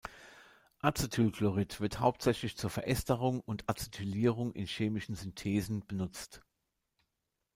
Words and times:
Acetylchlorid 0.79 1.79
wird 1.79 1.99
hauptsächlich 1.99 2.57
zur 2.57 2.71
Veresterung 2.71 3.39
und 3.39 3.69
Acetylierung 3.69 4.51
in 4.53 4.65
chemischen 4.65 5.13
Synthesen 5.13 5.85
benutzt. 5.85 6.41